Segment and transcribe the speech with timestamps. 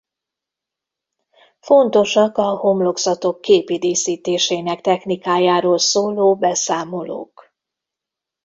[1.59, 7.53] Fontosak a homlokzatok képi díszítésének technikájáról szóló beszámolók.